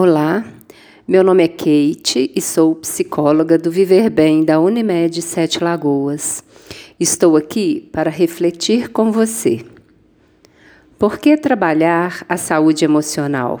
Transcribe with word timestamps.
Olá, 0.00 0.44
meu 1.08 1.24
nome 1.24 1.42
é 1.42 1.48
Kate 1.48 2.30
e 2.32 2.40
sou 2.40 2.76
psicóloga 2.76 3.58
do 3.58 3.68
Viver 3.68 4.08
Bem 4.08 4.44
da 4.44 4.60
Unimed 4.60 5.20
Sete 5.20 5.58
Lagoas. 5.60 6.44
Estou 7.00 7.36
aqui 7.36 7.90
para 7.92 8.08
refletir 8.08 8.90
com 8.90 9.10
você. 9.10 9.66
Por 10.96 11.18
que 11.18 11.36
trabalhar 11.36 12.24
a 12.28 12.36
saúde 12.36 12.84
emocional? 12.84 13.60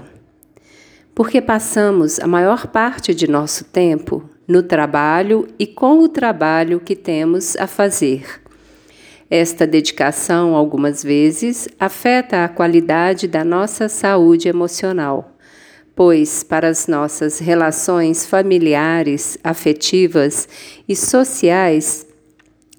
Porque 1.12 1.42
passamos 1.42 2.20
a 2.20 2.26
maior 2.28 2.68
parte 2.68 3.12
de 3.12 3.28
nosso 3.28 3.64
tempo 3.64 4.22
no 4.46 4.62
trabalho 4.62 5.48
e 5.58 5.66
com 5.66 5.98
o 5.98 6.08
trabalho 6.08 6.78
que 6.78 6.94
temos 6.94 7.56
a 7.56 7.66
fazer. 7.66 8.40
Esta 9.28 9.66
dedicação, 9.66 10.54
algumas 10.54 11.02
vezes, 11.02 11.68
afeta 11.80 12.44
a 12.44 12.48
qualidade 12.48 13.26
da 13.26 13.44
nossa 13.44 13.88
saúde 13.88 14.48
emocional 14.48 15.34
pois 15.98 16.44
para 16.44 16.68
as 16.68 16.86
nossas 16.86 17.40
relações 17.40 18.24
familiares, 18.24 19.36
afetivas 19.42 20.48
e 20.88 20.94
sociais 20.94 22.06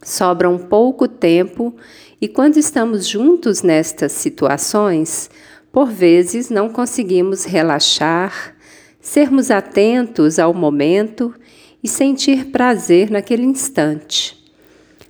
sobra 0.02 0.50
um 0.50 0.58
pouco 0.58 1.06
tempo 1.06 1.76
e 2.22 2.30
quando 2.30 2.56
estamos 2.56 3.06
juntos 3.06 3.62
nestas 3.62 4.14
situações, 4.14 5.30
por 5.70 5.92
vezes 5.92 6.50
não 6.50 6.70
conseguimos 6.70 7.44
relaxar, 7.44 8.56
sermos 9.02 9.52
atentos 9.52 10.40
ao 10.40 10.54
momento 10.54 11.36
e 11.84 11.90
sentir 11.90 12.46
prazer 12.46 13.12
naquele 13.12 13.44
instante. 13.44 14.42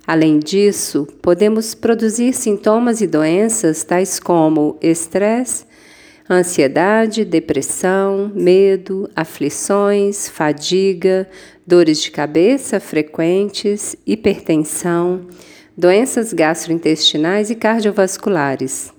Além 0.04 0.40
disso, 0.40 1.06
podemos 1.22 1.76
produzir 1.76 2.32
sintomas 2.32 3.00
e 3.00 3.06
doenças 3.06 3.84
tais 3.84 4.18
como 4.18 4.76
estresse, 4.82 5.69
ansiedade, 6.30 7.24
depressão, 7.24 8.30
medo, 8.32 9.10
aflições, 9.16 10.28
fadiga, 10.28 11.28
dores 11.66 12.00
de 12.00 12.12
cabeça 12.12 12.78
frequentes, 12.78 13.96
hipertensão, 14.06 15.26
doenças 15.76 16.32
gastrointestinais 16.32 17.50
e 17.50 17.56
cardiovasculares. 17.56 18.92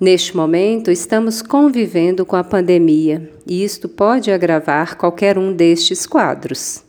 Neste 0.00 0.36
momento, 0.36 0.90
estamos 0.90 1.40
convivendo 1.40 2.26
com 2.26 2.34
a 2.34 2.42
pandemia 2.42 3.30
e 3.46 3.62
isto 3.62 3.88
pode 3.88 4.32
agravar 4.32 4.96
qualquer 4.96 5.38
um 5.38 5.52
destes 5.52 6.04
quadros. 6.04 6.82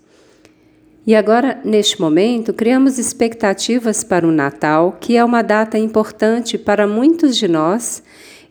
E 1.06 1.14
agora, 1.14 1.62
neste 1.64 2.02
momento, 2.02 2.52
criamos 2.52 2.98
expectativas 2.98 4.04
para 4.04 4.28
o 4.28 4.32
Natal, 4.32 4.98
que 5.00 5.16
é 5.16 5.24
uma 5.24 5.44
data 5.44 5.78
importante 5.78 6.58
para 6.58 6.88
muitos 6.88 7.38
de 7.38 7.48
nós 7.48 8.02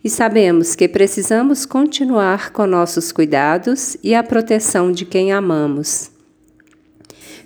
e 0.05 0.10
sabemos 0.10 0.74
que 0.74 0.86
precisamos 0.86 1.64
continuar 1.64 2.50
com 2.50 2.66
nossos 2.66 3.10
cuidados 3.10 3.97
e 4.02 4.14
a 4.14 4.22
proteção 4.22 4.92
de 4.92 5.06
quem 5.06 5.33
amamos. 5.33 6.11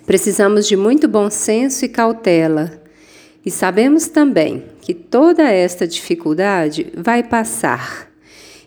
Precisamos 0.05 0.67
de 0.67 0.77
muito 0.77 1.07
bom 1.07 1.31
senso 1.31 1.85
e 1.85 1.89
cautela, 1.89 2.83
e 3.47 3.51
sabemos 3.51 4.09
também 4.09 4.65
que 4.81 4.93
toda 4.93 5.45
esta 5.45 5.87
dificuldade 5.87 6.93
vai 6.97 7.23
passar. 7.23 8.09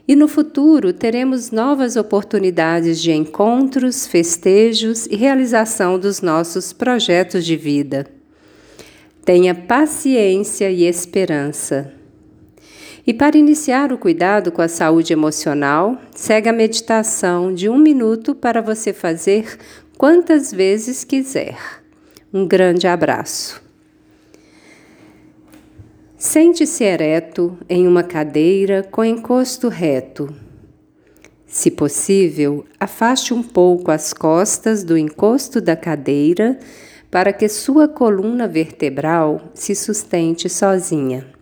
E 0.08 0.16
no 0.16 0.28
futuro 0.28 0.94
teremos 0.94 1.52
novas 1.52 1.98
oportunidades 1.98 3.02
de 3.02 3.12
encontros, 3.12 4.08
festejos 4.08 5.06
e 5.08 5.16
realização 5.18 6.00
dos 6.00 6.22
nossos 6.22 6.72
projetos 6.72 7.46
de 7.46 7.58
vida. 7.58 8.08
Tenha 9.26 9.54
paciência 9.54 10.72
e 10.72 10.86
esperança. 10.86 12.01
E 13.12 13.14
para 13.14 13.38
iniciar 13.38 13.92
o 13.92 13.98
cuidado 13.98 14.54
com 14.54 14.62
a 14.62 14.70
saúde 14.70 15.12
emocional, 15.12 15.98
segue 16.16 16.48
a 16.48 16.54
meditação 16.54 17.54
de 17.54 17.68
um 17.68 17.78
minuto 17.78 18.34
para 18.34 18.62
você 18.62 18.94
fazer 18.94 19.58
quantas 19.98 20.50
vezes 20.50 21.04
quiser. 21.04 21.58
Um 22.34 22.48
grande 22.48 22.88
abraço. 22.88 23.62
Sente-se 26.18 26.86
ereto 26.86 27.58
em 27.68 27.86
uma 27.86 28.02
cadeira 28.02 28.82
com 28.90 29.04
encosto 29.04 29.68
reto. 29.68 30.34
Se 31.46 31.70
possível, 31.70 32.64
afaste 32.80 33.34
um 33.34 33.44
pouco 33.44 33.92
as 33.92 34.14
costas 34.14 34.86
do 34.86 34.98
encosto 34.98 35.60
da 35.60 35.76
cadeira 35.76 36.58
para 37.12 37.34
que 37.34 37.50
sua 37.50 37.90
coluna 37.90 38.48
vertebral 38.48 39.52
se 39.54 39.76
sustente 39.76 40.48
sozinha. 40.48 41.41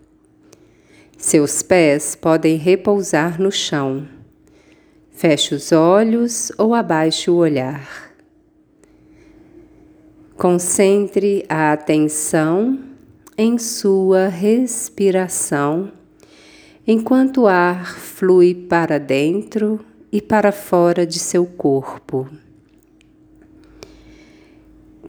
Seus 1.19 1.61
pés 1.61 2.15
podem 2.15 2.55
repousar 2.55 3.41
no 3.41 3.51
chão. 3.51 4.07
Feche 5.11 5.53
os 5.53 5.73
olhos 5.73 6.49
ou 6.57 6.73
abaixe 6.73 7.29
o 7.29 7.35
olhar. 7.35 8.09
Concentre 10.37 11.45
a 11.49 11.73
atenção 11.73 12.79
em 13.37 13.57
sua 13.57 14.29
respiração, 14.29 15.91
enquanto 16.87 17.41
o 17.41 17.47
ar 17.47 17.97
flui 17.97 18.55
para 18.55 18.97
dentro 18.97 19.81
e 20.09 20.21
para 20.21 20.53
fora 20.53 21.05
de 21.05 21.19
seu 21.19 21.45
corpo. 21.45 22.29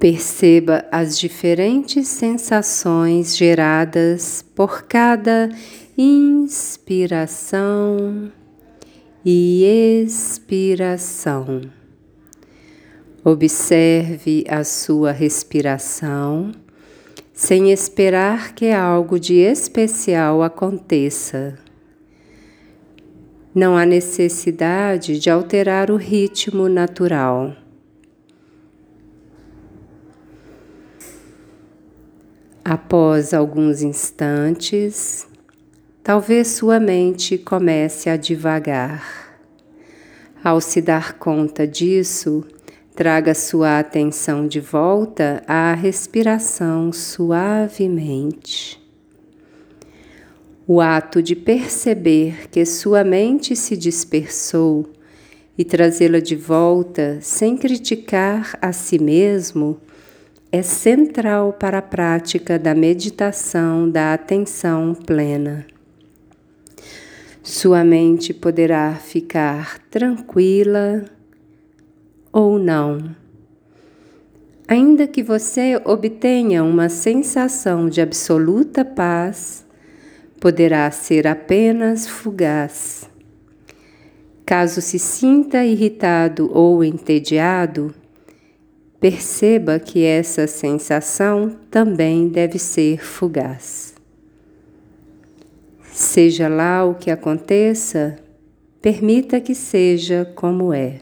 Perceba 0.01 0.85
as 0.91 1.19
diferentes 1.19 2.09
sensações 2.09 3.37
geradas 3.37 4.43
por 4.57 4.85
cada 4.85 5.51
inspiração 5.99 7.53
e 9.23 10.01
expiração. 10.03 11.61
Observe 13.23 14.43
a 14.49 14.65
sua 14.65 15.13
respiração 15.13 16.53
sem 17.35 17.71
esperar 17.71 18.55
que 18.55 18.71
algo 18.71 19.21
de 19.21 19.35
especial 19.35 20.43
aconteça. 20.43 21.59
Não 23.55 23.77
há 23.77 23.85
necessidade 23.85 25.19
de 25.19 25.29
alterar 25.29 25.91
o 25.91 25.97
ritmo 25.97 26.71
natural. 26.71 27.60
Após 32.65 33.35
alguns 33.35 33.83
instantes, 33.83 35.27
Talvez 36.03 36.49
sua 36.49 36.81
mente 36.81 37.37
comece 37.37 38.09
a 38.09 38.17
divagar. 38.17 39.39
Ao 40.43 40.59
se 40.59 40.81
dar 40.81 41.19
conta 41.19 41.67
disso, 41.67 42.43
traga 42.97 43.35
sua 43.35 43.79
atenção 43.79 44.49
de 44.49 44.61
volta 44.61 45.43
à 45.47 45.75
respiração 45.75 46.91
suavemente. 46.91 48.81
O 50.67 50.81
ato 50.81 51.23
de 51.23 51.37
perceber 51.37 52.49
que 52.49 52.65
sua 52.65 53.05
mente 53.05 53.55
se 53.55 53.77
dispersou 53.77 54.89
e 55.57 55.65
trazê-la 55.65 56.19
de 56.19 56.35
volta 56.35 57.19
sem 57.21 57.59
criticar 57.59 58.59
a 58.61 58.73
si 58.73 58.99
mesmo 58.99 59.79
é 60.53 60.63
central 60.63 61.53
para 61.53 61.79
a 61.79 61.83
prática 61.83 62.59
da 62.59 62.75
meditação 62.75 63.89
da 63.89 64.13
atenção 64.13 64.95
plena. 64.95 65.65
Sua 67.41 67.85
mente 67.85 68.35
poderá 68.35 68.95
ficar 68.95 69.79
tranquila 69.91 71.05
ou 72.33 72.59
não. 72.59 73.15
Ainda 74.67 75.07
que 75.07 75.23
você 75.23 75.81
obtenha 75.85 76.65
uma 76.65 76.89
sensação 76.89 77.89
de 77.89 78.01
absoluta 78.01 78.85
paz, 78.85 79.65
poderá 80.41 80.91
ser 80.91 81.29
apenas 81.29 82.09
fugaz. 82.09 83.09
Caso 84.45 84.81
se 84.81 84.99
sinta 84.99 85.65
irritado 85.65 86.51
ou 86.53 86.83
entediado, 86.83 87.95
perceba 89.01 89.79
que 89.79 90.05
essa 90.05 90.47
sensação 90.47 91.57
também 91.71 92.29
deve 92.29 92.59
ser 92.59 93.03
fugaz. 93.03 93.95
Seja 95.91 96.49
lá 96.49 96.85
o 96.85 96.95
que 96.95 97.11
aconteça, 97.11 98.19
permita 98.83 99.41
que 99.41 99.55
seja 99.55 100.31
como 100.37 100.73
é. 100.73 101.01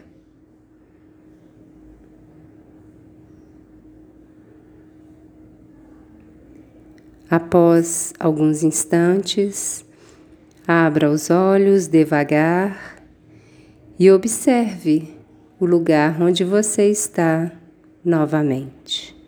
Após 7.29 8.13
alguns 8.19 8.63
instantes, 8.63 9.85
abra 10.65 11.11
os 11.11 11.29
olhos 11.29 11.85
devagar 11.87 13.03
e 13.99 14.09
observe 14.09 15.13
o 15.59 15.65
lugar 15.65 16.19
onde 16.19 16.43
você 16.43 16.89
está 16.89 17.58
novamente. 18.03 19.18